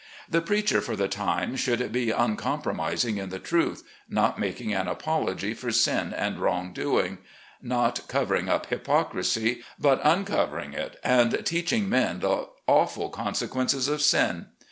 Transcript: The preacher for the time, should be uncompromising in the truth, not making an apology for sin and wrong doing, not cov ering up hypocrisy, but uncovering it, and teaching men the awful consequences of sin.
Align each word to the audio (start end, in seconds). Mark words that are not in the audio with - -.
The 0.27 0.41
preacher 0.41 0.81
for 0.81 0.95
the 0.95 1.07
time, 1.07 1.55
should 1.55 1.91
be 1.91 2.09
uncompromising 2.09 3.17
in 3.17 3.29
the 3.29 3.37
truth, 3.37 3.83
not 4.09 4.39
making 4.39 4.73
an 4.73 4.87
apology 4.87 5.53
for 5.53 5.71
sin 5.71 6.11
and 6.11 6.39
wrong 6.39 6.73
doing, 6.73 7.19
not 7.61 8.07
cov 8.07 8.29
ering 8.29 8.49
up 8.49 8.65
hypocrisy, 8.65 9.61
but 9.77 10.01
uncovering 10.03 10.73
it, 10.73 10.99
and 11.03 11.45
teaching 11.45 11.87
men 11.87 12.19
the 12.21 12.49
awful 12.65 13.09
consequences 13.09 13.87
of 13.87 14.01
sin. 14.01 14.47